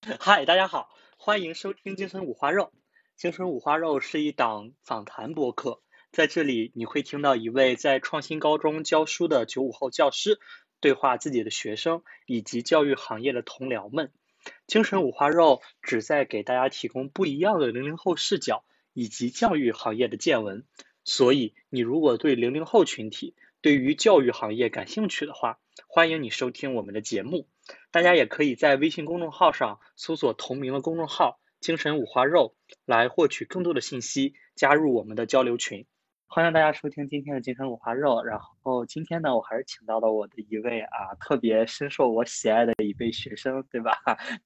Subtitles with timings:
[0.18, 0.88] 嗨，大家好，
[1.18, 2.64] 欢迎收听《精神五花肉》。
[3.16, 10.40] 《精神五花肉》是一档访谈播客，在这里你会听到一位在创新高中教书的九五后教师
[10.80, 14.10] 对话自己的学生以及教育行业的同僚们。
[14.66, 18.64] 《精神五花肉》旨在给大家提供不一样的零零后视角
[18.94, 20.64] 以及教育行业的见闻。
[21.04, 27.46] 所以，你如果对零零后群体、对于教育行业感兴趣的话，欢迎你收听我们的节目。
[27.90, 35.86] 大家也可以在微信公众号上搜索同名的公众号“精神五花肉”来获取更多的信息，加入我们的交流群。
[36.26, 38.22] 欢迎大家收听今天的精神五花肉。
[38.22, 43.92] 然后今天呢，我还是请到了我的一位啊，特别深受我喜爱的一位学生，对吧？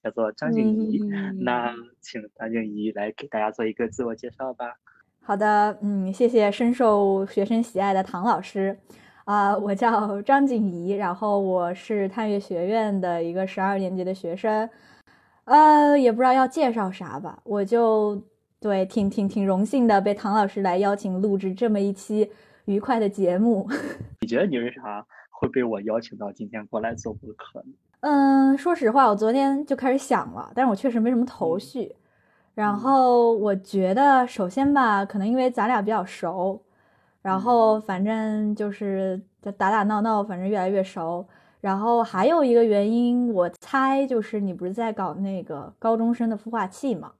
[0.02, 0.98] 叫做张静怡。
[1.40, 4.76] 那请张静怡来给大家做一个自我介绍吧。
[5.20, 8.78] 好的，嗯，谢谢深受学生喜爱的唐老师。
[9.24, 14.68] 啊，我叫张景怡，然后我是探月学院的一个十二年级的学生，
[15.44, 18.20] 呃，也不知道要介绍啥吧，我就
[18.60, 22.30] 对，挺挺挺荣幸的被唐老师来邀请录制这么一期
[22.66, 23.66] 愉快的节目。
[24.20, 27.72] 你觉得你为啥会被我邀请到今天过来做播客呢？
[28.00, 31.94] 嗯，说实话，我昨天就开始想了，但是我确实没什么头绪。
[32.54, 36.60] 然后我觉得，首先吧，可能因为咱俩比较熟。
[37.24, 41.26] 然后反正就是打打闹闹，反正越来越熟。
[41.62, 47.12] 然后还有一个原因，我猜就是你不是在搞那个高中生的孵化器嘛？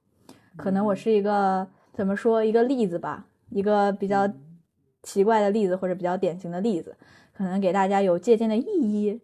[0.56, 4.30] 可能我是一个怎么说一个例子吧，一个比较
[5.02, 6.94] 奇怪的例子或者比较典型的例子，
[7.32, 9.18] 可能给大家有借鉴的意义。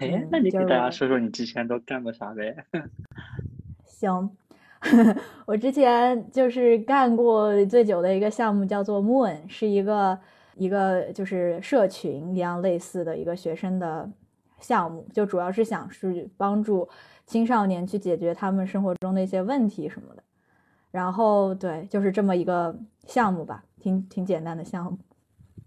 [0.00, 2.66] 哎，那你给大家说说你之前都干过啥呗？
[3.86, 4.36] 行。
[5.46, 10.18] 我之前就是干过最久的一个项目，叫做 Moon，是一个
[10.56, 14.10] 一个就是社群一样类似的一个学生的
[14.58, 16.88] 项目，就主要是想是帮助
[17.26, 20.22] 青少年去解决他们生活中的一些问题什么的。
[20.90, 24.98] 然后对，就是这么一个项目吧，挺挺简单的项目。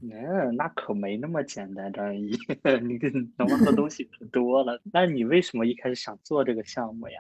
[0.02, 2.32] 嗯，那可没那么简单，张一，
[2.82, 3.00] 你
[3.38, 4.82] 能玩的东西可多了。
[4.92, 7.20] 那你为什么一开始想做这个项目呀？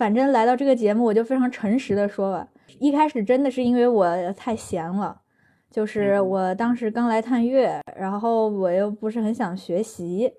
[0.00, 5.20] 反正来到这个节目，我就非常诚实的说吧，一开始真的是因为我太闲了，
[5.70, 10.32] 就是我当时刚来探月，然后我又不是很想学习，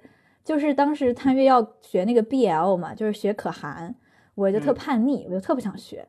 [0.44, 3.94] 就是当时探月要学那个 BL 嘛，就是学可汗，
[4.34, 6.08] 我就特叛逆，我就特不想学，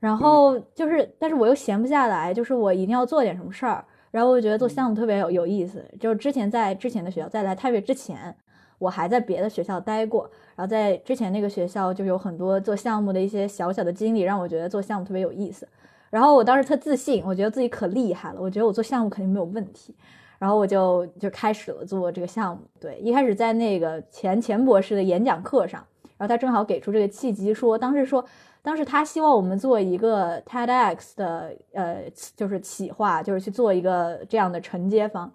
[0.00, 8.34] 然后就是，但是我又闲不下来，就是我一定要做点什么事儿，然后我就觉得做项目特别有有意思，就是之前在之前的学校，在来探月之前。
[8.78, 15.68] 我还在别的学校待过，然后在之前那个学校就有很多做项目的一些小小的经历，让我觉得做项目特别有意思。
[16.10, 19.94] 然后我当时特自信，我觉得自己可厉害了，我觉得我做项目肯定没有问题。
[20.38, 22.62] 然后我就就开始了做这个项目。
[22.78, 25.84] 对，一开始在那个钱钱博士的演讲课上，
[26.16, 28.24] 然后他正好给出这个契机，说当时说
[28.62, 32.04] 当时他希望我们做一个 TEDx 的呃
[32.36, 35.30] 就是企划，就是去做一个这样的承接方。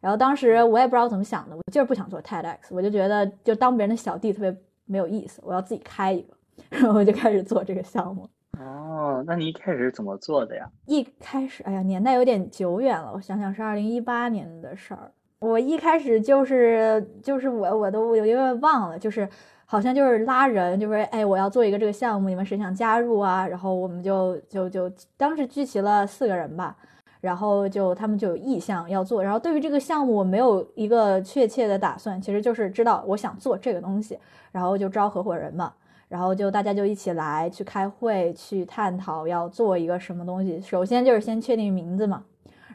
[0.00, 6.34] 然后当时我也不知道怎么想的，我就是不想做 TEDx，我就觉得就当别人的小弟特别没有意思，我要自己开一个，
[6.70, 8.28] 然后我就开始做这个项目。
[8.58, 10.66] 哦，那你一开始是怎么做的呀？
[10.86, 15.10] 一开始，哎呀，年代有点久远了，我想想是二零一八年的事儿。
[15.38, 19.28] 我一开始就是就是我我都有点忘了，就是
[19.66, 23.46] 好像就是拉人，就是哎我要做一个这个项目，你们谁想加入啊？
[23.46, 26.74] 然后我们就就就当时聚齐了四个人吧。
[27.20, 34.18] 然后就他们就有意向要做，然后对于这个项目我没有一个确切的打算，其实就是知道我想做这个东西，
[34.52, 35.72] 然后就招合伙人嘛，
[36.08, 40.60] 然后就大家就一起来去开会去探讨要做一个什么东西。
[40.60, 42.22] 首先就是先确定名字嘛，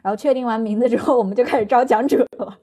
[0.02, 2.58] 然后确定完名字之后，我们就开始招讲者了。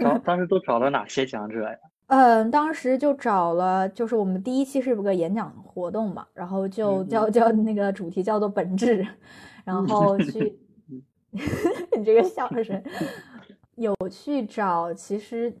[0.00, 1.76] 当当时都找了哪些讲者呀？
[2.08, 9.06] 嗯，当时就找了，就是我们第一期是个演讲活动嘛，然后就叫叫那个主题叫做本质，
[9.64, 10.58] 然后去。
[11.96, 12.82] 你这个笑声，
[13.76, 15.52] 有去找，其实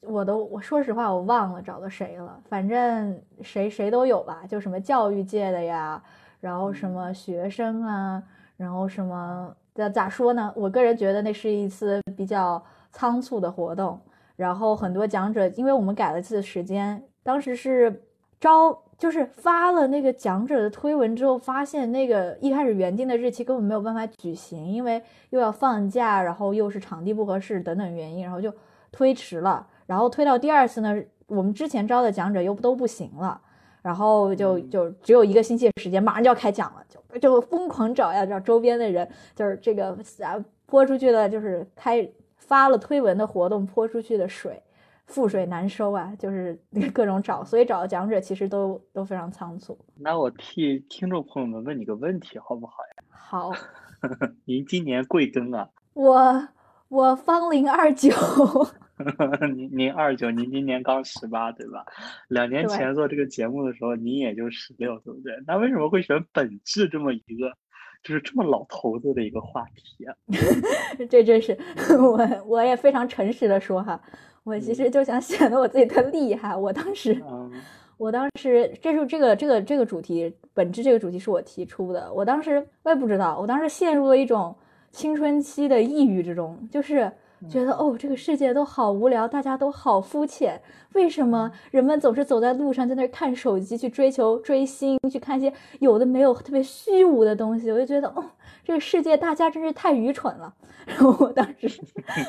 [0.00, 2.38] 我都我说实话，我忘了找到谁了。
[2.48, 6.02] 反正谁谁都有吧，就什么教育界的呀，
[6.40, 8.22] 然后什么学生啊，
[8.56, 10.52] 然后什么咋咋说呢？
[10.54, 13.98] 我个人觉得那是一次比较仓促的活动，
[14.36, 18.04] 然后很多讲者，因为我们改了次时间，当时是
[18.38, 18.82] 招。
[19.02, 28.54] 就是发了那个讲者的推文之后，发现那个一开始原定的日期根本没有办法举行，因为又要放假，然后又是场地不合适等等原因，然后就
[28.92, 29.66] 推迟了。
[29.86, 30.96] 然后推到第二次呢，
[31.26, 33.40] 我们之前招的讲者又都不行了，
[33.82, 44.62] 然后就就只有一个星期的时间，马上就要开讲了，就就疯狂找呀找周边的人，就是这个啊泼出去的，就是开发了推文的活动泼出去的水。
[45.08, 46.58] 覆水难收啊，就是
[46.92, 49.78] 各种找，所以找的讲者其实都都非常仓促。
[49.96, 53.04] 那我替听众朋友们问你个问题，好不好呀？
[53.10, 53.52] 好。
[54.44, 55.68] 您今年贵庚啊？
[55.94, 56.48] 我
[56.88, 58.10] 我芳龄二九。
[59.54, 61.84] 您您二九，您今年刚十八，对吧？
[62.28, 65.32] 两年前做这个节目的时候，您也就十六，对不对？
[65.46, 67.52] 那为什么会选本质这么一个，
[68.02, 70.14] 就是这么老头子的一个话题啊？
[71.08, 71.56] 这真是
[71.96, 74.00] 我我也非常诚实的说哈，
[74.44, 76.54] 我其实就想显得我自己特厉害。
[76.54, 77.22] 我当时，
[77.96, 82.12] 我当时，这是这个这个这个主题，本质这个主题是我提出的。
[82.12, 84.54] 我当时我也不知道，我当时陷入了一种
[84.90, 87.10] 青春期的抑郁之中，就是。
[87.48, 90.60] 觉得哦，这个世界都好无聊，大家都好肤浅。
[90.92, 97.70] 为什么人们总是走在路上，在那看手机，去追求追星，去看一些有的没有特别虚无的东西？
[97.72, 98.24] 我就觉得哦，
[98.64, 100.54] 这个世界大家真是太愚蠢了。
[100.84, 101.80] 然后我当时，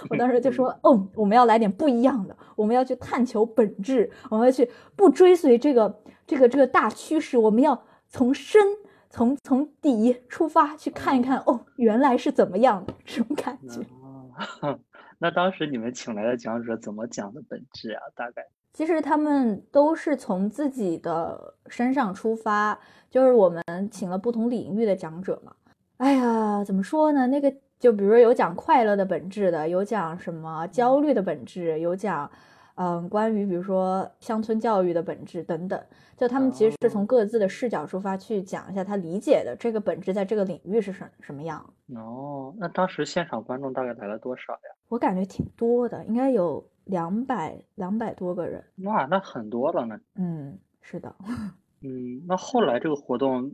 [0.09, 8.61] 我当时就说哦，我们要来点不一样的，我们要去探求本质，我们要去不追随这个这个这个大趋势，我们要从深
[9.09, 13.81] 从从底出发去看一看哦，原来是怎么样的这种感觉。
[15.19, 18.01] 那当时你们请来的讲者怎么讲的本质啊？
[18.15, 22.77] 大概其实他们都是从自己的身上出发，
[23.09, 25.53] 就是我们请了不同领域的讲者嘛。
[25.97, 27.27] 哎呀，怎么说呢？
[27.27, 32.29] 那个就比如有讲快乐的本质的，有讲什么焦虑的本质，有讲。
[32.75, 35.79] 嗯，关于比如说乡村教育的本质等等，
[36.17, 41.63] 就他们其实是从各自的视角出发去讲一下他理解的这个本质在这个领域是什什么样。
[41.95, 44.59] 哦，那当时现场观众大概来了多少呀？
[44.89, 48.63] 我感觉挺多的，应该有两百两百多个人。
[48.83, 49.99] 哇，那很多了呢。
[50.15, 51.15] 嗯，是的。
[51.81, 53.51] 嗯，那后来这个活动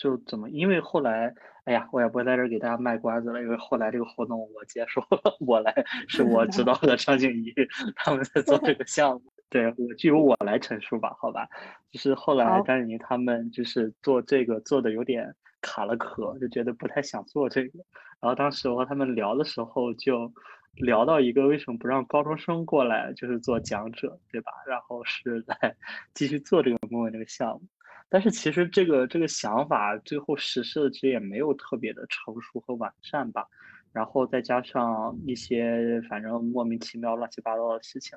[0.00, 0.50] 就怎么？
[0.50, 1.34] 因为后来。
[1.66, 5.74] 哎呀，我也不在这儿给大家卖关子了，因为后来这个活动我接手了， 我来
[6.08, 7.52] 是我知道的张静怡
[7.96, 11.48] 他们在做这个项目，对我就由我来陈述吧，好吧？
[11.90, 17.80] 就是后来张静怡他们就是做这个做的有点卡了壳，就觉得不太想做这个。
[18.20, 20.32] 然后当时我和他们聊的时候，就
[20.74, 24.52] 聊到一个为什么不让高中生过来，就是做讲者，对吧？
[24.68, 25.74] 然后是来
[26.14, 27.62] 继续做这个梦这个项目。
[28.08, 33.46] 但是其实这个这个想法最后实施的其实也没有特别的成熟和完善吧，
[33.92, 38.16] 然后再加上一些反正莫名其妙乱七八糟的事情，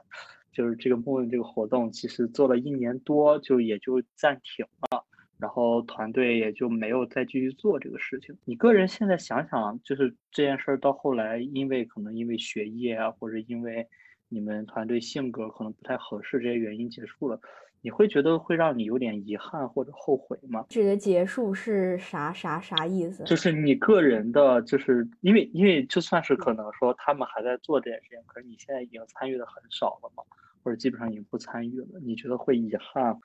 [0.52, 5.04] 就是这个梦这个活动其实做了一年多就也就暂停了，
[5.38, 8.38] 然后团队也就没有再继续做这个事情。
[8.46, 13.88] 你个人现在想想，就是这件事儿到后来因为可能因为学业啊，或者因为
[14.30, 17.40] 你们团队性格可能不太合适这些原因结束了。
[17.82, 20.66] 你会觉得会让你有点遗憾或者后悔吗？
[20.68, 23.24] 指的结束是啥啥啥意思？
[23.24, 30.24] 就是你个人的，就是因为因为就算是可能说他们还在做这件事情，可是你现在已经参与的很少了嘛，
[30.62, 33.18] 或者基本上已经不参与了，你觉得会遗憾？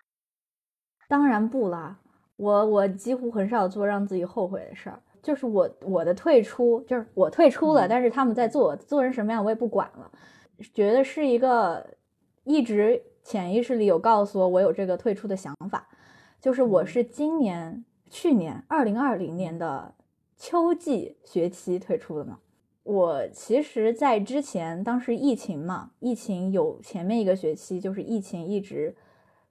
[1.09, 1.99] 当然不啦，
[2.37, 10.09] 我我几乎很少做让自己后悔的事儿，就是我我的退出，就是我退出了，但是他们在做，做成什么样我也不管了，
[10.73, 11.97] 觉得是一个
[12.45, 13.03] 一直。
[13.27, 15.89] 潜意识里有告诉我，我有这个退出的想法，
[16.43, 19.95] 就是我是今年、去年二零二零年的
[20.37, 22.41] 秋季学期退出的嘛。
[22.83, 28.95] 我其实，在之前，当时疫情嘛，疫情有前面一个学期，就是疫情一直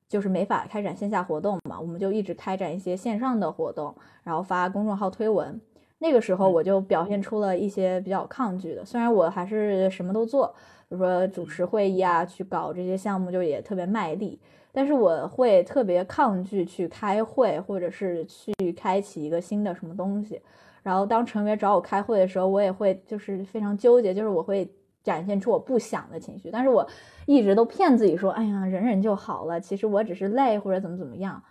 [0.07, 5.59] 就是没法开展线下活动嘛，我们就一直开展一些线上的活动，然后发公众号推文。
[5.97, 10.53] 那个时候我就表现出了一些比较抗拒的，虽然我还是什么都做。
[10.93, 14.39] 比如说主持会议啊，去搞这些项目就也特别卖力，
[14.71, 20.39] 但是我会特别抗拒去开会，或者是去开启一个新的什么东西。
[20.83, 24.69] 然后当成员找我开会的时候，我也会就是非常纠结，就是我会
[25.03, 26.87] 展现出我不想的情绪，但是我
[27.25, 31.41] 一直都骗自己说，哎呀，忍忍就好了，其实我只是累或者怎么怎么样。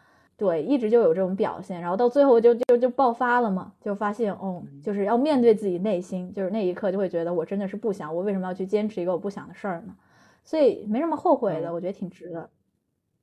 [0.42, 9.94] 对，一直就有这种表现，然后到最后就就就爆发了嘛，就发现哦，就是要面对自己内心，就是那一刻就会觉得我真的是不想，我为什么要去坚持一个我不想的事儿呢？
[10.42, 12.50] 所以没什么后悔的，我觉得挺值的。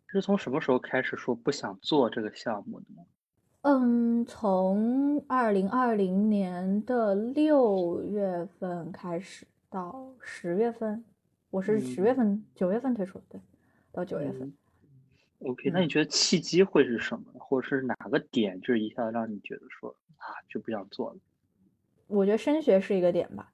[0.07, 3.01] 是从什么时候开始说不想做这个项目的呢？
[3.63, 11.03] 嗯，从二零二零年的六月份开始到十月份，
[11.49, 13.41] 我是十月份、九月份退出的，对，
[13.91, 14.53] 到九月份。
[15.39, 17.25] OK，那你觉得契机会是什么？
[17.39, 21.15] 或者是哪个点，就是一下子让你觉得说啊，就不想做了？
[22.08, 23.50] 我觉得升学是一个点吧，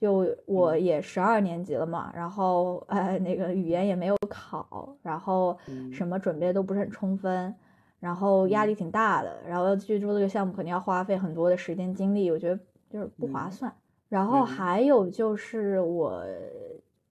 [0.00, 5.58] 就我也十二年级了嘛，然后呃，那个语言也没有考，然后
[5.92, 7.54] 什么准备都不是很充分，
[7.98, 13.74] 然后压力挺大的，然后去做这个项目肯定要花费很多的时间精力，我觉得就是不划算。
[14.08, 16.22] 然后还有就是我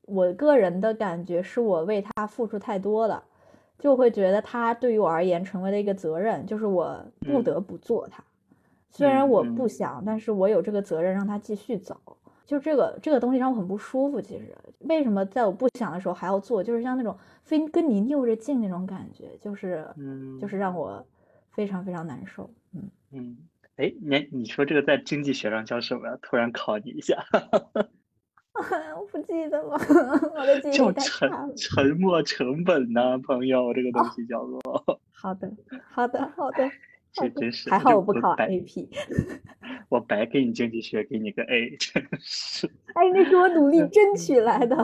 [0.03, 3.21] 我个人的感觉是我为他付出太多了，
[3.83, 8.23] 就会觉得他对于我而言成为了一个责任，就是我不得不做他。
[8.89, 11.99] 虽然我不想，但是我有这个责任让他继续走。
[12.45, 14.21] 就这个这个东西让我很不舒服。
[14.21, 16.63] 其实为什么在我不想的时候还要做？
[16.63, 21.05] 就是像那种非跟你拗着劲那种感觉，就是嗯，就是让我
[21.51, 22.49] 非常非常难受。
[22.73, 23.37] 嗯嗯，
[23.75, 26.17] 哎，你你说这个在经济学上叫什么呀？
[26.21, 27.21] 突然考你一下。
[28.99, 29.71] 我不记得了，
[30.35, 31.55] 我的记忆叫太沉。
[31.55, 34.61] 沉没成本呢，朋友，这个东西叫做。
[35.11, 35.51] 好的，
[35.89, 36.71] 好的，好的，好的
[37.15, 38.87] 这真是还好我不考 AP。
[39.89, 42.65] 我白给你经济学给你个 A，真是。
[42.95, 44.75] 哎，那是我努力争取来的。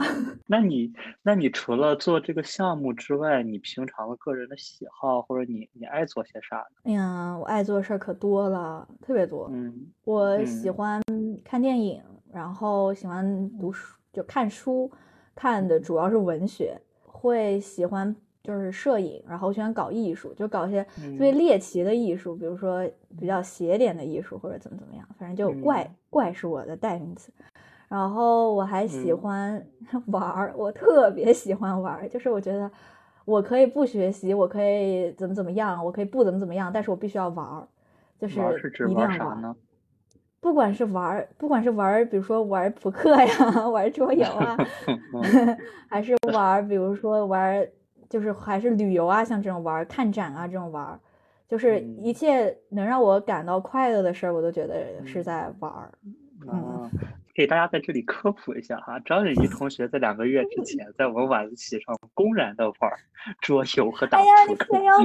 [0.46, 6.64] 那你那你除了做这个项目之外，你平常的个人的喜好或者你你爱做些啥呢？
[6.84, 9.48] 哎呀，我爱做的事儿可多了，特别多。
[9.52, 11.02] 嗯我喜嗯欢
[11.44, 12.00] 看电影，
[12.32, 14.90] 然后喜欢读书，就看书，
[15.34, 27.32] 看的主要是文学，会喜欢就是摄影，然后喜欢搞艺术，就搞一些特别嗯猎奇的艺术，比如说比较邪点的艺术或者怎么怎么样，反正就怪、嗯怪是我的代名词。
[27.88, 29.66] 然后我还喜嗯欢
[30.06, 32.70] 玩儿，我特别喜欢玩儿，就是我觉得
[33.24, 37.66] 我可以不学习，我可以怎么怎么样，我可以不怎么怎么样，但是我必须要玩儿，
[38.18, 38.40] 就是
[38.88, 39.18] 一定要玩儿。
[39.18, 39.56] 玩啥呢？
[40.40, 44.56] 不管是玩儿，不管是玩儿，比如说玩儿扑克呀， 玩儿桌游啊，
[44.88, 47.68] 嗯还是玩儿，比如说玩儿，
[48.08, 50.98] 就是还是旅游啊，像这种玩儿、看展啊这种玩儿，
[51.48, 55.90] 就是嗯一切能让我感到快乐的事儿，我都觉得是嗯在玩儿。
[56.48, 56.88] 啊，
[57.34, 62.90] 给大家在这里科普一下哈，张雨怡同学在两个月之前在我们晚自习上公然的玩
[63.42, 64.96] 桌游和打哎呀，你偏要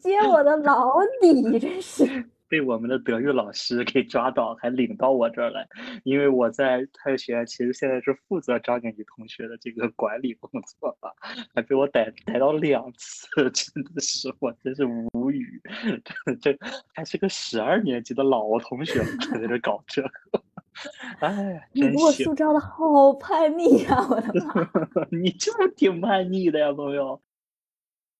[0.00, 2.24] 揭我的老底，真是。
[2.48, 5.66] 被我们的德育老师给抓到，还领到我这儿来。
[6.04, 11.12] 因为我在太学院其实现在是负责张景怡同学的这个管理工作吧，
[11.54, 15.60] 还被我逮逮到两次，真的是我真是无语。
[16.24, 16.58] 这这
[16.94, 20.08] 还是个十二年级的老同学，还在这搞这个，
[21.20, 22.34] 哎，你给我塑。
[22.34, 25.06] 造的好叛逆呀、我的妈！
[25.10, 27.20] 你就是挺叛逆的呀，朋友。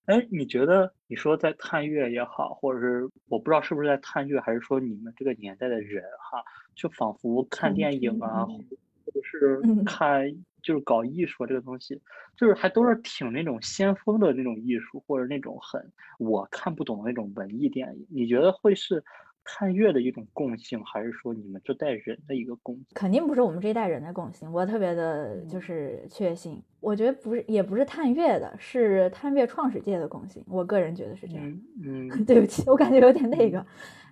[0.06, 6.42] 哎，你觉得你说在探月也好，或者是我不知道是不是在探月，还是说你们这个年代的人哈，
[6.74, 10.30] 就仿佛看电影啊，或者是嗯看
[10.62, 12.00] 就是搞艺术这个东西，
[12.36, 18.06] 就是还都是挺那种先锋的那种艺术，或者那种很我看不懂的那种文艺电影。
[18.10, 19.02] 你觉得会是
[19.44, 22.86] 探月的一种共性，还是说你们这代人的一个共性？
[22.94, 26.62] 肯定不是我们这一代人的共性，我特别的就是确信。
[26.80, 30.42] 我觉得不是，也不是探月的，是探月创始界的共性。
[30.48, 31.46] 我个人觉得是这样。
[31.46, 33.64] 嗯嗯 对不起，我感觉有点那个，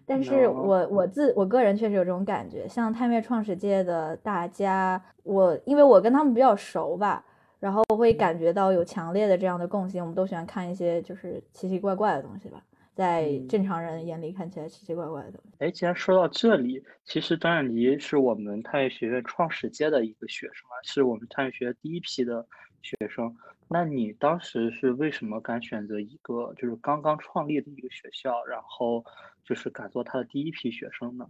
[0.06, 2.68] 但是我我自我个人确实有这种感觉。
[2.68, 7.24] 像探月创始界的大家，我因为我跟他们比较熟吧，
[7.58, 10.02] 然后会感觉到有强烈的这样的共性。
[10.02, 12.62] 我们都喜欢看一些就是奇奇怪怪的东西吧，
[12.94, 15.40] 在嗯正常人眼里看起来奇奇怪怪的。
[15.58, 22.46] 哎，既然说到这里，其实张远离是我们探月学院创始阶的一个学生啊，是我们探月学院第一批的
[22.82, 23.34] 学生。
[23.68, 29.02] 那你当时是为什么敢选择一个就是刚刚创立的一个学校，然后
[29.42, 31.26] 就是敢做他的第一批学生呢？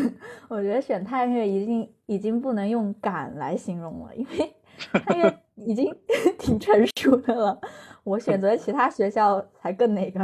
[0.48, 4.54] 我觉得选探月已经已经不能用敢来形容了，因为
[5.06, 5.90] 探月已经
[6.38, 7.58] 挺成熟的了。
[8.06, 10.20] 我选择其他学校才更那个。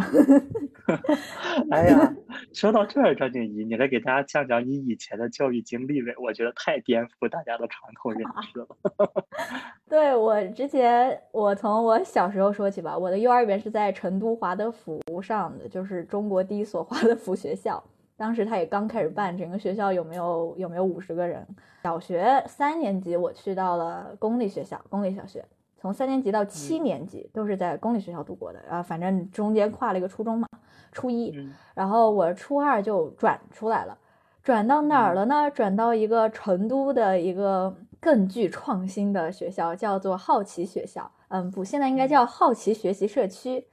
[1.73, 2.17] 哎呀，
[2.53, 8.23] 说到这儿，张静怡，你来给大家讲讲你以前的教育经历呗，我觉得太颠覆大家的传统认
[8.53, 9.25] 知了。
[9.91, 12.97] 对我之前，我从我小时候说起吧。
[12.97, 17.83] 我的幼儿园是在成都华德福上的，就是中国第一所华德福学校。
[18.17, 21.45] 当时他也刚开始办，整个学校有没有有没有五十个人？
[21.83, 25.45] 小学三年级我去到了公立学校，公立小学，
[25.83, 28.61] 从三年级到七嗯年级都是在公立学校度过的。
[28.71, 30.47] 啊，反正中间跨了一个初中嘛，
[30.93, 31.33] 初一。
[31.37, 33.99] 嗯然后我初二就转出来了，
[34.45, 35.51] 转到哪儿了呢？
[35.51, 41.11] 转到一个成都的一个更具创新的学校，叫做好奇学校。
[41.29, 43.67] 嗯，不，现在应该叫好奇学习社区。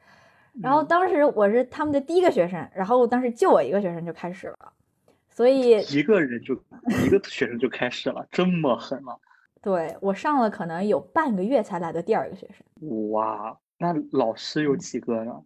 [0.63, 4.73] 然后嗯当时我是他们的第一个学生，然后当时就我一个学生就开始了，
[5.29, 6.55] 所以一个人就
[7.05, 9.15] 一个学生就开始了，这么狠了。
[9.61, 15.43] 对我上了可能有半个月才来的第二个学生，哇，那老师有几个呢？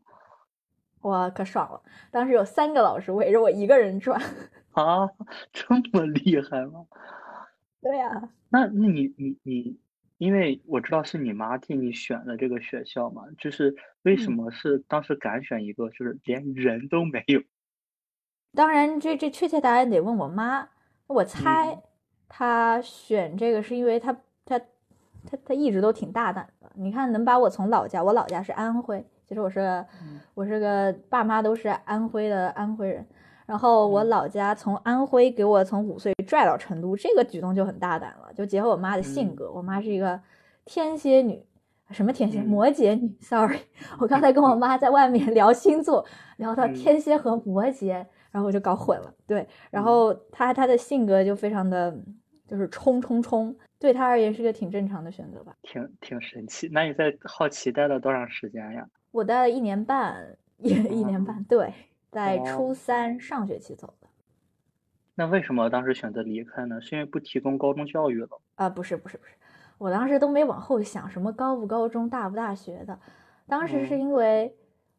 [1.01, 1.82] 哇，可爽了！
[2.12, 4.22] 当时有三个老师围着我一个人转。
[4.74, 5.10] 啊，
[5.51, 6.86] 这么厉害吗？
[7.82, 9.77] 对呀、那那你你你，
[10.17, 17.41] 因为我知道是你妈替你选的这个学校嘛，就是为什嗯么是当时敢选一个就是连人都没有？
[18.53, 20.70] 当然，这这确切答案得问我妈。
[21.08, 21.84] 我猜
[22.34, 24.12] 嗯她选这个是因为他
[24.44, 26.68] 他他他一直都挺大胆的。
[26.74, 29.86] 你看，能把我从老家，我老家是安徽，其实我是
[30.34, 33.06] 我是个爸妈都是安徽的安徽人，
[33.46, 38.34] 然后我老家从安徽给我从五岁拽到成都，这个举动就很大胆了。
[38.34, 40.20] 就结合我妈的性格，我妈是一个
[40.66, 41.46] 天蝎女，
[41.92, 42.42] 什么天蝎？
[42.42, 43.16] 摩羯女。
[43.22, 43.60] Sorry，
[44.00, 46.04] 我刚才跟我妈在外面聊星座，
[46.38, 48.08] 聊到天蝎和摩羯。
[48.32, 51.96] 然后我就搞混了，对，然后她她的性格就非常的，
[52.48, 56.70] 就是冲冲冲，对他而言是个挺正常的选择吧，挺挺神奇。
[56.72, 58.88] 那你在好奇待了多长时间呀？
[59.12, 61.74] 我待了一年半，一一年半，对，
[62.12, 64.08] 在初三上学期走的。
[65.16, 66.82] 那为什么当时选择离开呢？
[66.82, 68.42] 是因为不提供高中教育了？
[68.56, 69.34] 啊，不是不是不是，
[69.78, 73.00] 我当时都没往后想什么高不高中、大不大学的，
[73.48, 74.56] 当时是因为。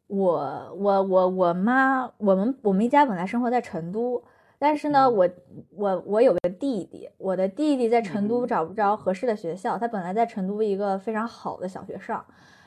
[0.07, 4.23] 我我我我妈，我们我们一家本来生活在成都，
[4.65, 5.29] 但是呢，我
[5.75, 12.25] 我我有个弟弟，我的弟弟在成都找不着合适的学校，他本来在成都一个非常好的小学上，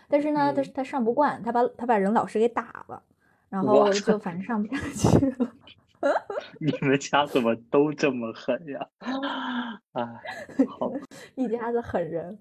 [0.08, 3.02] 但是呢，他他上不惯，他把他把人老师给打了，
[3.48, 5.50] 然后就反正上不下去了。
[6.60, 8.86] 你们家怎么都这么狠呀？
[9.94, 10.06] 哎，
[10.68, 10.92] 好，
[11.34, 12.38] 一家子狠人。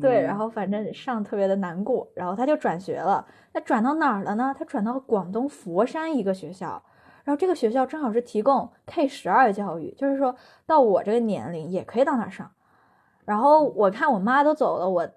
[0.00, 3.24] 对，然后反正上特别的难过，然后他就转学了。
[3.52, 4.52] 他转到哪儿了呢？
[4.58, 6.82] 他转到广东佛山一个学校，
[7.26, 10.32] 然后这个学校正好是提供 K 十二教育，就是说
[10.64, 12.48] 到我这个年龄也可以到那儿上。
[13.24, 15.08] 然后我看我妈都走了，我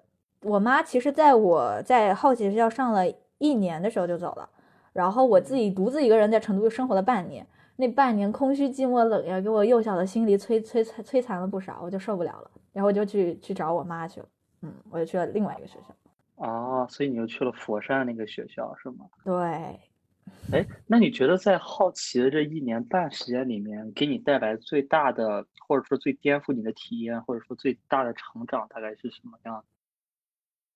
[0.42, 3.04] 我妈其实在我在好奇学校上了
[3.38, 4.50] 一年的时候就走了，
[4.92, 7.46] 然后我自己独自一个人在成都生活了半年。
[7.76, 14.26] 那半年空虚、寂寞、冷呀，给我幼小的心里摧摧摧摧残了不少，我就受不了了，然后我就去去找我妈去了，
[14.62, 15.94] 嗯，我就去了另外一个学校。
[16.44, 19.06] 哦，所以你又去了佛山那个学校是吗？
[19.24, 19.78] 对。
[20.52, 29.64] 哎，那你觉得在好奇的这一年半时间里面，给你带来最大的，或者说最颠覆你的体验，或者说最大的成长，大概是什么样？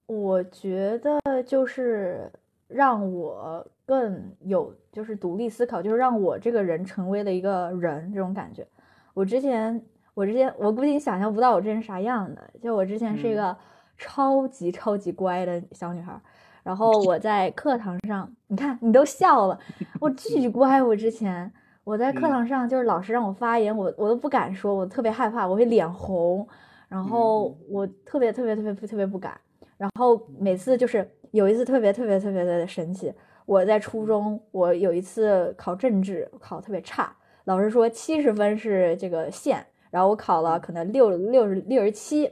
[0.06, 2.30] 我觉得就是
[2.68, 3.66] 让我。
[3.86, 8.66] 更有就是独立思考，就是让我这个人成为了一个人这种感觉。
[9.12, 12.50] 我之前，我之前，我估计你想象不到我之前啥样的。
[12.62, 13.54] 就我之前是一个
[13.98, 16.18] 超级超级乖的小女孩，
[16.64, 19.56] 然后我在课堂上，你看你都笑了，
[20.00, 20.82] 我巨乖。
[20.82, 21.52] 我之前
[21.84, 26.44] 我在课堂上，就是老师让我发言，我我都不敢说，我特别害怕，我会脸红，
[26.88, 29.38] 然后我特别特别特别特别不敢。
[29.76, 33.12] 然后每次就是有一次特别特别特别的神奇。
[33.44, 42.30] 我在初中，我有一次考政治考特别差，老师说七十分是这个线，然后我考了可能六六十六十七，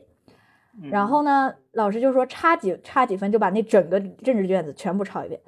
[0.91, 5.41] 然后呢，老师就说差几差几分就把那整个政治卷子全部抄一遍，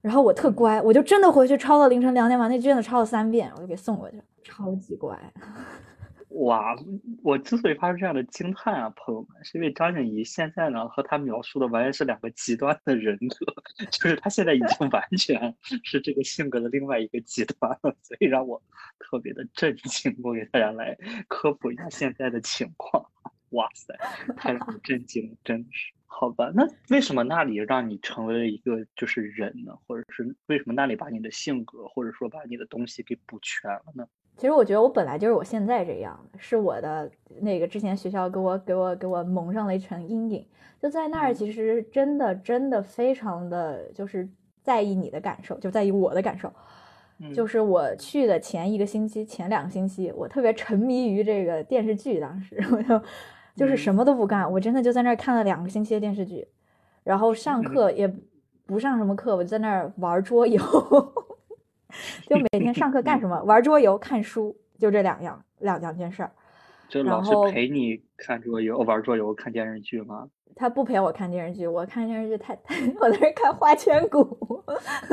[0.00, 5.18] 然后我特乖，我就真的回去抄到凌晨两点，把那卷子抄了三遍，我就给送过去了，超级乖。
[6.36, 6.74] 哇，
[7.22, 13.44] 我之所以发出这样的惊叹啊，朋友们，是因为张静怡现在呢和她描述的完全是两个极端的人格，
[13.92, 18.62] 就是她现在已经完全是这个性格的另外一个极端了，所以让我
[18.98, 20.16] 特别的震惊。
[20.22, 20.96] 我给大家来
[21.28, 23.04] 科普一下现在的情况。
[23.52, 23.94] 哇塞，
[24.36, 25.92] 太让我震惊了，真的是。
[26.06, 29.72] 好吧，那为什么那里让你成为了一个就是人呢？
[29.86, 34.06] 或者是为什么那里把你的性格或者说把你的东西给补全了呢？
[34.36, 37.10] 其实我觉得我本来就是我现在这样的，是我的
[37.40, 40.46] 那个之前学校给我给我给我蒙上了一层阴影。
[40.80, 44.28] 就在那儿，其实真的真的非常的就是
[44.62, 46.52] 在意你的感受，就在意我的感受。
[47.32, 53.00] 就是我去的前一个星期，前两个星期，我特别沉迷于这个电视剧，当时 我就
[53.54, 56.48] 就是什么都不干，我真的就在那儿看了两个星期的电视剧，
[57.04, 58.12] 然后上课也
[58.66, 60.60] 不上什么课，我就在那儿玩桌游。
[62.26, 63.40] 就每天上课干什么？
[63.44, 66.32] 玩桌游、看书，就这两样两两件事儿。
[66.88, 70.28] 就老师陪你看桌游、玩桌游、看电视剧吗？
[70.54, 74.18] 他不陪我看电视剧，我看电视剧太太， 我在那看《花千骨》，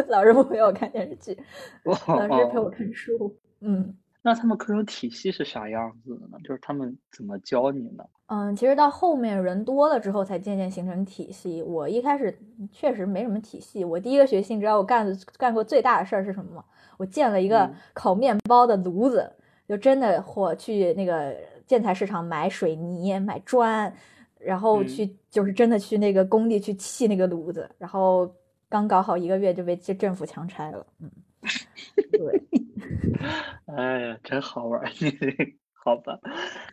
[0.08, 1.38] 老师不陪我看电视剧，
[1.84, 3.36] 老师陪我看书。
[3.62, 3.96] 嗯。
[4.22, 6.38] 那他们课程体系是啥样子的呢？
[6.44, 8.04] 就是他们怎么教你呢？
[8.28, 11.64] 嗯，其实到后面人多了之后，才渐渐形成体系。
[11.64, 12.38] 我一开始
[12.72, 13.86] 确实没什么体系。
[13.86, 16.64] 我第一个学期，你知道我干干过最大的事儿是什么吗？
[16.98, 19.32] 我建了一个烤面包的炉子，
[19.68, 21.34] 就真的或去那个
[21.66, 23.92] 建材市场买水泥、买砖，
[24.38, 28.30] 然后去就是真的去那个工地去砌那个炉子，然后
[28.68, 30.86] 刚搞好一个月就被政府强拆了。
[31.00, 31.10] 嗯，
[32.12, 32.44] 对。
[33.78, 34.82] 哎呀，真好玩！
[35.00, 35.12] 你
[35.82, 36.20] 好吧？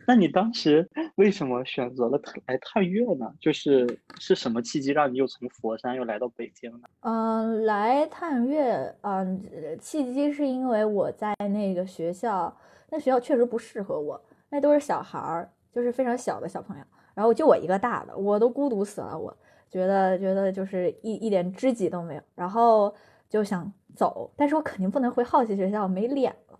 [0.05, 3.31] 那你当时为什么选择了来探月呢？
[3.39, 3.87] 就是
[4.19, 6.87] 是什么契机让你又从佛山又来到北京呢？
[7.01, 9.41] 嗯，来探月，嗯，
[9.79, 12.55] 契机是因为我在那个学校，
[12.89, 16.83] 那学校确实不适合我，那都是小孩儿，就是非常小的小朋友。
[17.15, 19.35] 然后就我一个大的，我都孤独死了，我
[19.69, 22.93] 觉得觉得就是一一点知己都没有，然后
[23.29, 26.59] 就想走，但是我肯定不能回好奇学校，没脸了。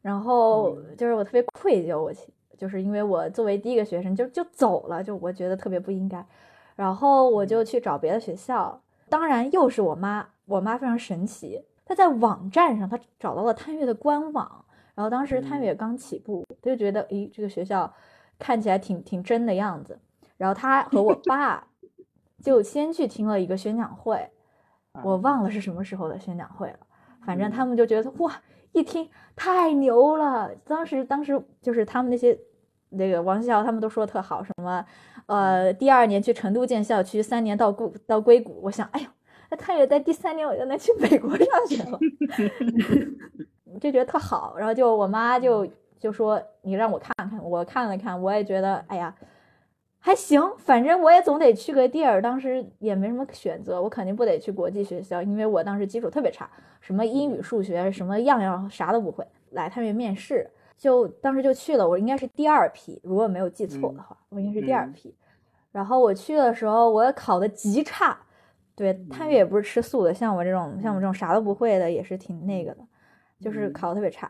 [0.00, 2.12] 然后就是我特别愧疚，我
[2.58, 6.24] 就是因为我作为第一个学生就就走了，就我觉得特别不应该。
[6.74, 17.92] 然后我就去找别的学校，当然又是我妈，我妈非常神奇，她在网站上她找到了探月的官网，然后当时探月刚起步，她就觉得，诶，这个学校
[18.38, 19.98] 看起来挺挺真的样子，
[20.36, 21.66] 然后她和我爸
[22.42, 24.28] 就先去听了一个宣讲会，
[25.02, 26.78] 我忘了是什么时候的宣讲会了，
[27.24, 28.32] 反正他们就觉得哇，
[28.72, 32.38] 一听太牛了，当时当时就是他们那些
[32.90, 34.84] 那个王校他们都说特好，什么。
[35.26, 38.60] 呃，第二年去成都建校区，三年到硅到硅谷。
[38.62, 39.06] 我想，哎呦，
[39.50, 41.98] 那他也在第三年，我就能去美国上学了，
[43.80, 44.56] 就觉得特好。
[44.58, 45.66] 然后就我妈就
[45.98, 49.14] 就说，你让我看看，我看了看，我也觉得，哎呀，
[50.04, 52.20] 还行，反正我也总得去个地儿。
[52.20, 59.24] 当时也没什么选择，我肯定不得去国际学校，因为我当时基础特别差，什么英语、数学什么样样啥都不会。
[59.50, 65.14] 来他们面试，就当时就去了，我应该是第二批，如果没有记错的话，我应该是第二批。
[65.70, 68.18] 然后我去的时候，我考的极差，
[68.74, 72.84] 对，探月也不是吃素的，像我这种像我这种啥都不会的，也是挺那个的，
[73.40, 74.28] 就是考的特别差，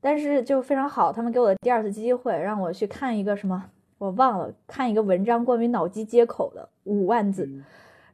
[0.00, 3.64] 但是就非常好，他们给我的第二次机会，让我去看一个什么，
[3.98, 7.48] 我忘了，看一个文章关于脑机接口的五万字，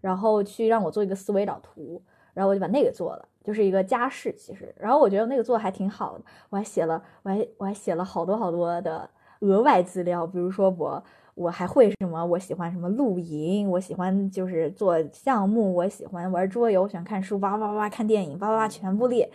[0.00, 9.08] 然后去让我做一个思维导图，然后我就把那个做了，就是一个家事其实，然后我觉得那个做的还挺好的，我还写了，我还我还写了好多好多的
[9.40, 11.02] 额外资料，比如说我。
[11.36, 12.24] 我还会什么？
[12.24, 13.68] 我喜欢什么露营？
[13.68, 15.74] 我喜欢就是做项目。
[15.74, 19.28] 我喜欢玩桌游，喜欢看书，哇哇哇看电影，哇哇哇全部列。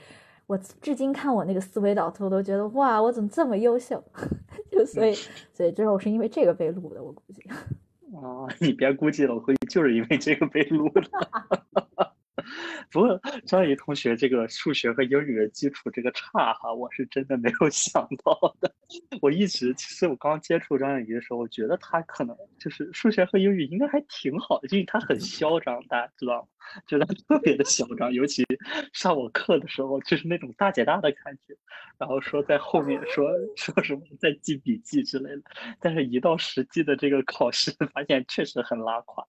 [0.50, 4.04] 我至今看我那个思维导图，都觉得哇，我怎么这么优秀？
[4.72, 5.14] 就所以，
[5.54, 7.44] 所以最后是因为这个被录的，我估计。
[8.14, 11.04] 哦，你别估计了，我估计就是因为这个被录的。
[12.92, 18.74] 不过张怡同学这个数学和英语的基础这个差哈，我是真的没有 想到的。
[19.22, 26.48] 我一直其实我刚接触张怡的时候，我觉得他可能就是数学和英语应该还挺好的，因为他很嚣张，大家知道吗？
[26.86, 28.46] 觉得特别的嚣张，尤其
[28.94, 31.56] 上我课的时候，就是那种大姐大的感觉，
[31.98, 35.42] 然后说在后面说说什么在记笔记之类的，
[35.80, 39.26] 但是一到实际的这个考试，发现确实很拉垮。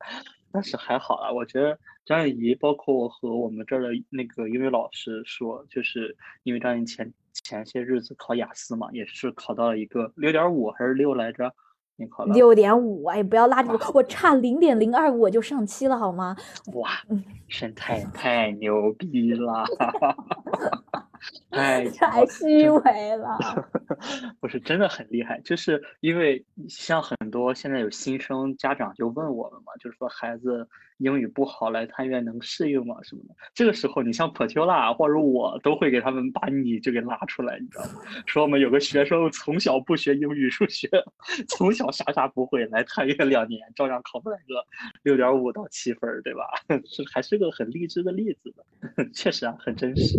[0.53, 11.53] 但是还好啊，我觉得张颖怡，包括我和我们这儿的那个英语老师说，就是因为张颖前前些日子考雅思嘛，也是考到了一个六点五还是六来着？
[11.97, 16.35] 你考了六点五，哎，不要拉我，我差零点零二五我就上期了好吗？
[16.73, 16.91] 哇，
[17.49, 19.65] 神太太牛逼了！
[21.51, 23.39] 哎，太虚伪了。
[24.41, 30.67] 不是真的很厉害，就是因为像很多现在有新生家长就问我们嘛，就是说孩子
[30.99, 32.97] 英语不好来探院能适应吗？
[33.03, 33.35] 什么的。
[33.55, 38.01] 这个时候你像 p a 拉或者我都会给他们把你就给拉出来，你知道吗？
[38.27, 40.89] 说我们有个学生从小不学英语数学，
[41.49, 44.65] 从小啥啥不会，来探院两年照样考不来个
[45.03, 46.45] 六点五到七分，对吧？
[46.87, 50.17] 是还是个很励志的例子的，确实啊，很真实。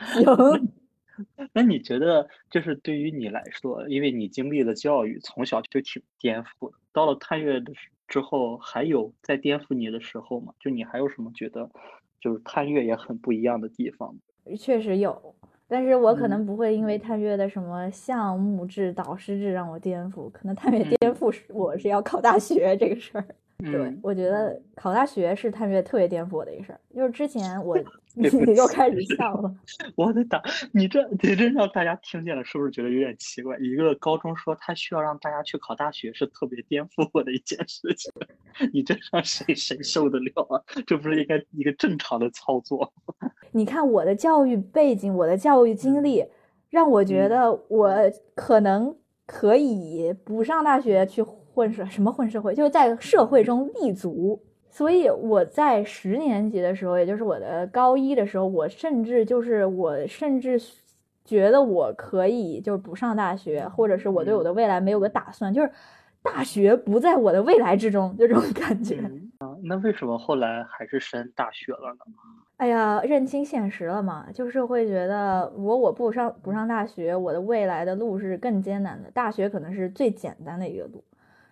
[0.24, 0.36] 有，
[1.52, 7.72] 那你觉得就是对于你来说，因为你经历了教育，从小就挺颠覆的，到了探月的
[8.06, 10.52] 之后，还有在颠覆你的时候吗？
[10.60, 11.68] 就你还有什么觉得，
[12.20, 14.14] 就是探月也很不一样的地方？
[14.58, 15.34] 确实有，
[15.66, 23.26] 但是我可能不会因为探月的什么项目制、导师制让我颠覆，可能探月颠覆是我是要考大学这个事儿。
[23.58, 27.76] 对，我觉得考大学是探月特别颠覆我的一事儿，就是之前我。
[28.18, 29.54] 你 又开始笑了，
[29.94, 30.42] 我的打
[30.72, 33.56] 你这你这让大家听见了，是不是觉得有点奇怪？
[33.58, 38.12] 一个高中说他需要让大家去考大学，是特别颠覆我的一件事情。
[38.72, 40.58] 你这让谁谁受得了啊？
[40.84, 42.92] 这不是应该一个正常的操作？
[43.52, 46.24] 你看我的教育背景，我的教育经历，
[46.70, 47.94] 让我觉得我
[48.34, 48.96] 可能
[49.30, 54.42] 可以不上大学去混社什么混社会，就是在社会中立足。
[54.70, 60.58] 所以我在十年级的时候，也就是我的高一的时候，我甚至就是我甚至
[61.24, 65.70] 觉得我可以就是不上大学，或者是我对我的未来没有个打算，就是
[66.22, 68.96] 大学不在我的未来之中，就这种感觉。
[69.38, 72.00] 啊，那为什么后来还是升大学了呢？
[72.58, 81.02] 哎呀，认清现实了嘛，就是会觉得如果我不上不上大学，我的未来的路是更艰难的，大学可能是最简单的一个路。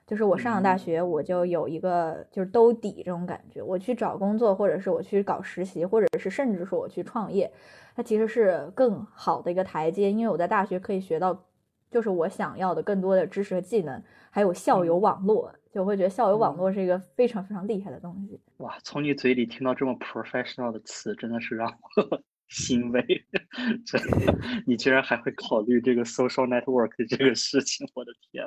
[0.05, 3.63] 就是我上了大学，我就有一个就是兜底这种感觉。
[3.63, 7.49] 我去找工作，或者是我去搞实习，或者是甚至说我去创业，
[7.95, 10.11] 它其实是更好的一个台阶。
[10.11, 11.41] 因为我在大学可以学到
[11.89, 18.41] 就是我想要的更多的知识和技能，还有校友网络，就我会觉得校友网络是一个非常非常厉害的东西。
[18.57, 23.03] 哇，从你嘴里听到这么 professional 的词，真的是让我 欣慰。
[23.85, 24.35] 真的，
[24.67, 28.43] 你居然还会考虑这个 social network 这个事情，我的天！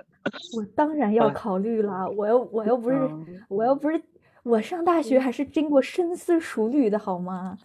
[0.57, 2.97] 我当然要考虑了，我又我又不是
[3.47, 4.01] 我又不是。
[4.49, 7.55] 我上大学还是经过深思熟虑的，好吗？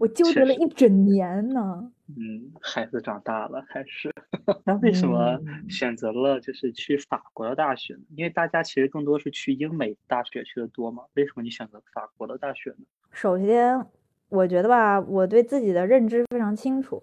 [0.00, 1.92] 我纠结了一整年呢。
[2.08, 4.12] 嗯，孩子长大了还是？
[4.66, 8.00] 那为什么选择了就是去法国的大学呢？
[8.16, 11.04] 因为大家其实更多是去英美大学去的多嘛。
[11.14, 12.84] 为什么你选择法国的大学呢？
[13.12, 13.86] 首先，
[14.28, 17.00] 我觉得吧，我对自己的认知非常清楚。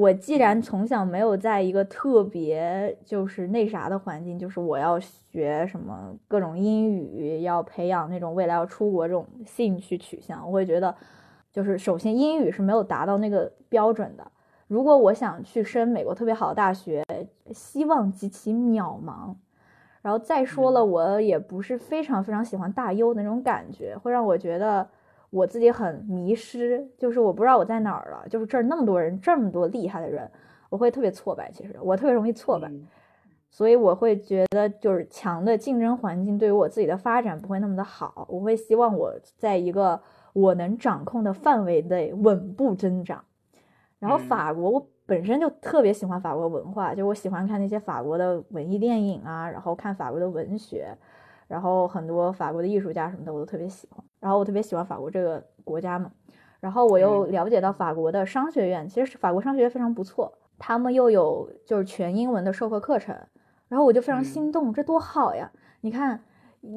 [0.00, 10.94] 我既然从小没有在一个特别就是那啥的环境，就是我要学什么各种英语，要培养那种未来要出国这种兴趣取向，我会觉得，
[11.52, 14.26] 就是首先英语是没有达到那个标准的。
[14.68, 17.04] 如果我想去升美国特别好的大学，
[17.52, 19.34] 希望极其渺茫。
[20.00, 24.88] 然后再说了，我也不是非常非常喜欢大优的那种感觉，会让我觉得。
[25.30, 30.28] 我自己很迷失，就是我不知道我在哪儿了，就是这儿那么多人，这么多厉害的人，
[30.68, 31.50] 我会特别挫败。
[31.52, 32.68] 其实我特别容易挫败，
[33.48, 38.26] 所以我会觉得就是强的竞争环境对于我自己的发展不会那么的好。
[38.28, 40.00] 我会希望我在一个
[40.32, 43.24] 我能掌控的范围内稳步增长。
[44.00, 50.88] 然后法国，我本身就特别喜欢法国文化，就我喜欢看那些法国的文艺电影啊，然后看法国的文学。
[51.50, 56.08] 然后很多法国的艺术家什么的我都特别喜欢，然后我特别喜欢法国这个国家嘛，
[56.60, 63.16] 然后我又了解到法国的商学院，其实法国商学院非常不错，他们又有就是全英文的授课课程，
[63.66, 65.50] 然后我就非常心动，这多好呀！
[65.80, 66.22] 你看，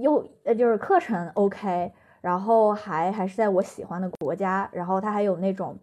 [0.01, 5.77] 又呃就是课程 OK，然后还还是在我喜欢的国家，然后他还有那种，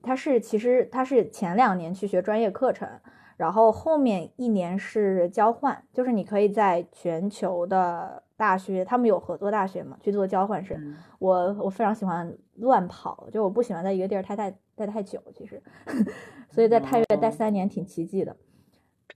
[0.00, 2.88] 他是其实他是前两年去学专业课程。
[3.40, 10.94] 然后后面一年是交换，就是你可以在全球的大学，他们有合作大学嘛，去做交换生。
[11.18, 15.62] 我我非常喜欢乱跑，就我不喜欢在一个地儿待太待太久，其实，
[16.52, 18.36] 所以在太岳待三年挺奇迹的。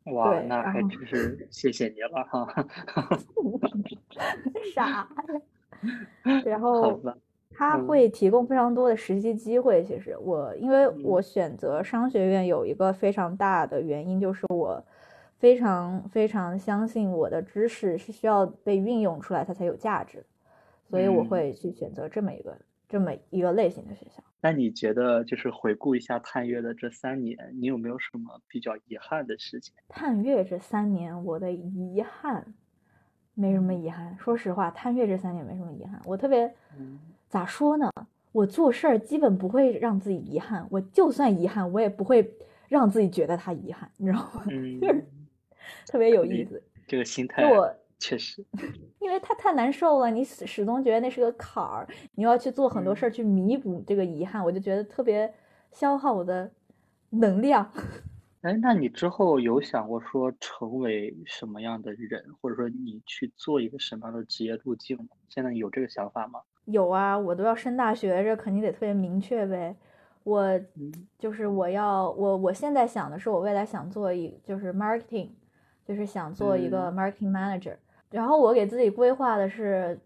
[0.05, 2.67] 哇，那还真是谢谢你了哈。
[4.75, 5.07] 傻。
[6.47, 6.99] 然后。
[7.57, 9.83] 他会提供非常多的实习机会。
[9.85, 14.85] 其实我，因为我选择商学院有一个非常大的原因，就是我
[15.39, 20.25] 非常非常相信我的知识是需要被运用出来，它才有价值，
[20.91, 22.57] 所以我会去选择这么一个
[22.89, 24.23] 这么一个类型的学校。
[24.41, 29.73] 那你觉得，就是回顾一下探月的这三年，你有没有什么比较遗憾的事情？
[29.89, 32.53] 探月这三年，我的遗憾
[33.33, 34.15] 没什么遗憾。
[34.19, 36.55] 说实话，探月这三年没什么遗憾，我特别。
[37.29, 37.91] 咋说呢？
[38.33, 42.37] 我做事儿基本不会让自己遗憾，我就算遗憾，我也不会
[42.69, 44.45] 让自己觉得他遗憾，你知道吗？
[44.51, 44.81] 嗯，
[45.87, 46.61] 特别有意思。
[46.87, 48.45] 这个心态，我确实，
[49.01, 55.33] 因为他太难受了，你始始终觉得那是个坎儿，你要去做很多事儿去弥补这个遗憾，我就觉得特别
[55.73, 56.51] 消耗我的
[57.11, 57.71] 能量。
[58.43, 65.17] 哎，那你之后有想过说成为什么样的人，或者说你去做一个什么样的职业路径吗？
[65.31, 66.41] 现在有这个想法吗？
[66.67, 69.77] 有啊，我都要升大学，这肯定得特别明确呗。
[70.23, 70.59] 我
[71.19, 75.29] 就是我要我我现在想的是，我未来想做一就是 marketing，
[75.85, 77.75] 就是想做一个 marketing manager。
[78.11, 80.01] 然后我给自己规划的是，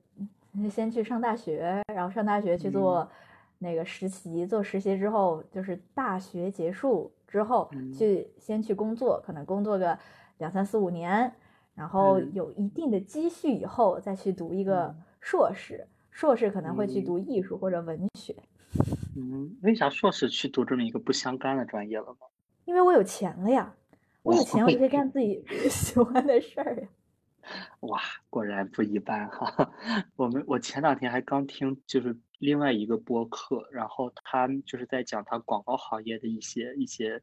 [0.68, 3.08] 先去上大学，然后上大学去做
[3.58, 9.96] 那个实习，做实习之后就是大学结束之后去先去工作，可能工作个
[10.38, 11.32] 两三四五年，
[11.76, 15.86] 然后有一定的积蓄以后再去读一个硕士。
[16.18, 18.34] 硕士可能会去读艺术或者文学。
[19.16, 22.26] 嗯，为啥硕士去读这么一个不相干的专业了吗？
[22.64, 23.72] 因为我有钱了呀，
[24.24, 26.88] 我有钱我就可以 干自己 喜欢的事儿呀。
[27.82, 29.72] 哇，果然不一般哈！
[30.16, 37.22] 我们我前两天还刚听就是另外一个播客，然后他就是在讲他广告行业的一些一些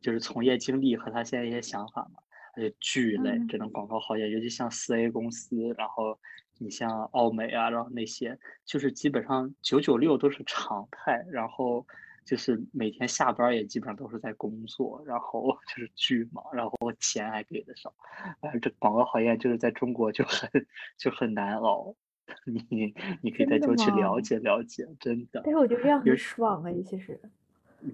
[0.00, 2.22] 就是从业经历和他现在一些想法嘛。
[2.54, 6.16] 而且巨累，这种广告行业，尤其像四 A 公司，然后。
[6.62, 11.86] 你像奥美啊，然后那些就是基本上九九六都是常态，然后
[12.24, 17.94] 就是每天下班也基本上都是在工作，然后 就是巨忙，然后钱还给的少，
[18.42, 20.48] 反正这广告行业就是在中国就很
[20.98, 21.94] 就很难熬。
[22.44, 25.40] 你你可以再多去了解了解，真的。
[25.42, 27.18] 但是我觉得这样很爽啊，其实。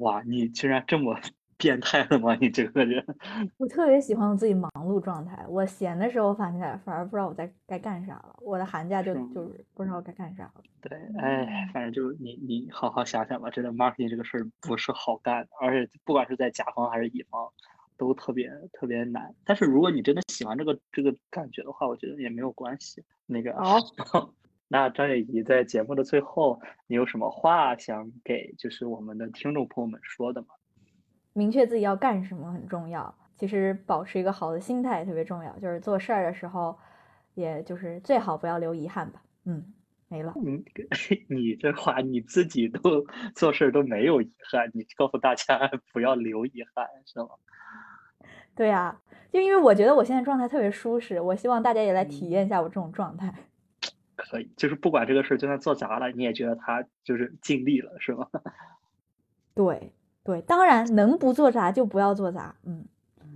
[0.00, 1.16] 哇，你居然这么。
[1.58, 2.36] 变态了吗？
[2.40, 3.04] 你这个人，
[3.58, 5.44] 我特别喜欢我自己忙碌状态。
[5.48, 8.36] 我闲的时候，反正反而不知道我在该干啥了。
[8.42, 10.62] 我的寒假就就是不知道该干啥了。
[10.80, 13.50] 对，哎，反正就是你你好好想想吧。
[13.50, 17.48] 真的，marketing 这个事儿不是好干的，而且不管是在甲方还是乙方，
[17.96, 19.34] 都特别特别难。
[19.44, 23.02] 但是如果你真的喜欢这个这个感觉的话，我觉得也没有关系。
[23.24, 23.80] 那个哦，
[24.68, 30.48] 那张雪怡在节目的最后，你有什么话想给就是我们的听众朋友们说的吗？
[31.36, 35.54] 明确自己要干什么很重要，其实保持一个好的心态也特别重要。
[35.58, 36.78] 就是做事儿的时候，
[37.34, 39.22] 也就是最好不要留遗憾吧。
[39.44, 39.74] 嗯，
[40.08, 40.32] 没了。
[40.36, 40.64] 你
[41.28, 47.28] 你这话你自己都做事都没有遗憾，你告诉大家 不要留遗憾是吗？
[48.54, 48.98] 对呀，
[49.30, 53.34] 就因为我觉得我现在状态特别舒适，我希望大家也来体验一下我这种状态。
[54.16, 58.26] 可以，就是不管这个事儿就算做砸了，你也觉得他就是尽力了，是吗？
[59.54, 59.92] 对
[60.26, 62.54] 对，当然能不做砸就不要做砸。
[62.64, 62.84] 嗯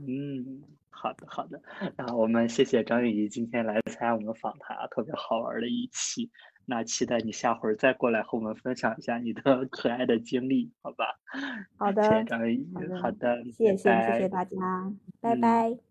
[0.07, 1.62] 嗯，好的好的，
[1.96, 6.31] 那我们谢谢张雨怡今天来参加我们访谈啊，特别好玩的一期。
[6.66, 11.05] 那期待你下回再过来和我们分享一下你的 可爱的经历，好吧？
[11.76, 12.68] 好的，谢谢张雨怡，
[13.03, 15.89] 好的，谢谢谢谢大家，拜拜。